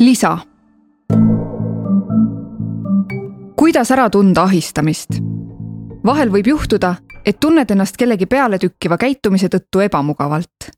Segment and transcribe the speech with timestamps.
[0.00, 0.38] lisa.
[3.56, 5.10] kuidas ära tunda ahistamist?
[6.06, 6.94] vahel võib juhtuda,
[7.26, 10.70] et tunned ennast kellegi pealetükkiva käitumise tõttu ebamugavalt.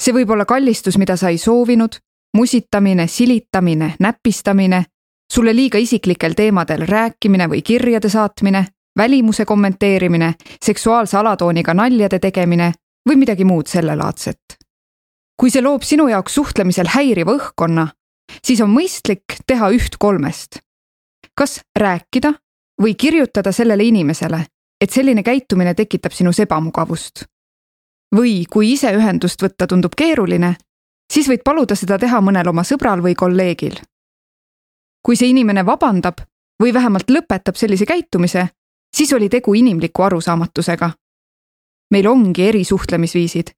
[0.00, 1.98] see võib olla kallistus, mida sa ei soovinud,
[2.36, 4.84] musitamine, silitamine, näpistamine,
[5.32, 8.66] sulle liiga isiklikel teemadel rääkimine või kirjade saatmine,
[8.98, 10.34] välimuse kommenteerimine,
[10.64, 12.72] seksuaalse alatooniga naljade tegemine
[13.08, 14.38] või midagi muud sellelaadset.
[15.40, 17.86] kui see loob sinu jaoks suhtlemisel häiriva õhkkonna,
[18.44, 20.58] siis on mõistlik teha üht kolmest.
[21.34, 22.32] kas rääkida
[22.82, 24.46] või kirjutada sellele inimesele,
[24.80, 27.24] et selline käitumine tekitab sinus ebamugavust.
[28.16, 30.56] või kui ise ühendust võtta tundub keeruline,
[31.12, 33.76] siis võid paluda seda teha mõnel oma sõbral või kolleegil.
[35.02, 36.20] kui see inimene vabandab
[36.62, 38.48] või vähemalt lõpetab sellise käitumise,
[38.96, 40.90] siis oli tegu inimliku arusaamatusega.
[41.90, 43.50] meil ongi eri suhtlemisviisid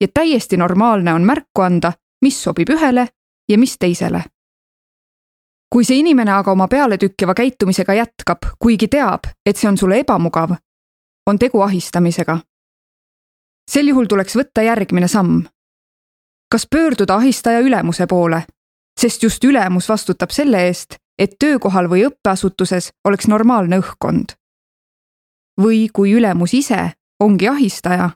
[0.00, 3.08] ja täiesti normaalne on märku anda, mis sobib ühele
[3.48, 4.24] ja mis teisele.
[5.72, 10.54] kui see inimene aga oma pealetükkiva käitumisega jätkab, kuigi teab, et see on sulle ebamugav,
[11.26, 12.38] on tegu ahistamisega.
[13.70, 15.42] sel juhul tuleks võtta järgmine samm.
[16.50, 18.44] kas pöörduda ahistaja ülemuse poole,
[19.00, 24.36] sest just ülemus vastutab selle eest, et töökohal või õppeasutuses oleks normaalne õhkkond.
[25.60, 28.10] või kui ülemus ise ongi ahistaja,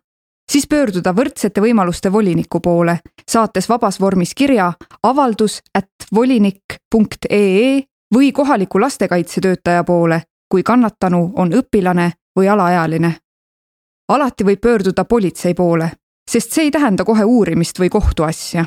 [0.51, 2.99] siis pöörduda võrdsete võimaluste voliniku poole,
[3.29, 7.83] saates vabas vormis kirja avaldus at volinik.ee
[8.15, 13.15] või kohaliku lastekaitsetöötaja poole, kui kannatanu on õpilane või alaealine.
[14.09, 15.93] alati võib pöörduda politsei poole,
[16.31, 18.65] sest see ei tähenda kohe uurimist või kohtuasja.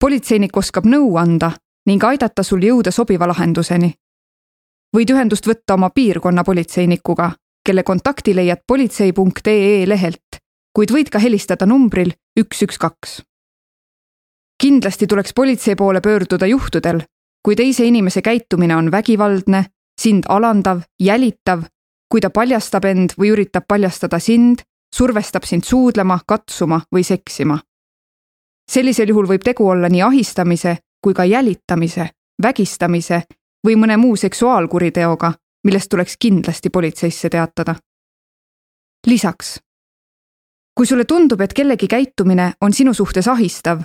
[0.00, 1.52] politseinik oskab nõu anda
[1.86, 3.94] ning aidata sul jõuda sobiva lahenduseni.
[4.96, 7.30] võid ühendust võtta oma piirkonna politseinikuga,
[7.64, 10.23] kelle kontakti leiad politsei.ee lehelt,
[10.74, 13.22] kuid võid ka helistada numbril üks, üks, kaks.
[14.62, 17.04] kindlasti tuleks politsei poole pöörduda juhtudel,
[17.44, 19.64] kui teise inimese käitumine on vägivaldne,
[20.00, 21.62] sind alandav, jälitav
[22.14, 24.60] kui ta paljastab end või üritab paljastada sind,
[24.94, 27.58] survestab sind suudlema, katsuma või seksima.
[28.70, 32.06] sellisel juhul võib tegu olla nii ahistamise kui ka jälitamise,
[32.42, 33.22] vägistamise
[33.66, 35.32] või mõne muu seksuaalkuriteoga,
[35.64, 37.74] millest tuleks kindlasti politseisse teatada.
[39.06, 39.60] lisaks,
[40.74, 43.82] kui sulle tundub, et kellegi käitumine on sinu suhtes ahistav,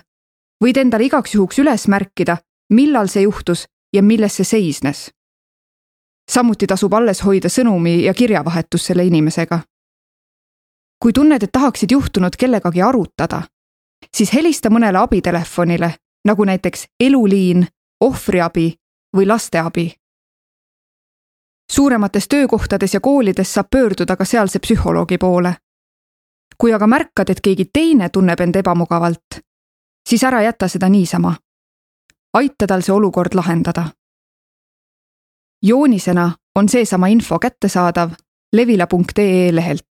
[0.64, 2.38] võid endale igaks juhuks üles märkida,
[2.74, 5.10] millal see juhtus ja milles see seisnes
[6.30, 9.60] samuti tasub alles hoida sõnumi ja kirjavahetus selle inimesega.
[11.04, 13.42] kui tunned, et tahaksid juhtunut kellegagi arutada,
[14.16, 15.94] siis helista mõnele abitelefonile,
[16.28, 17.68] nagu näiteks Eluliin,
[18.02, 18.74] ohvriabi
[19.18, 19.94] või lasteabi.
[21.72, 25.56] suuremates töökohtades ja koolides saab pöörduda ka sealse psühholoogi poole.
[26.62, 29.40] Kui aga märkad, et keegi teine tunneb end ebamugavalt,
[30.10, 31.36] siis ära jäta seda niisama.
[32.34, 33.86] aita tal see olukord lahendada
[35.64, 38.12] joonisena on seesama info kättesaadav
[38.54, 39.89] levila.ee lehelt.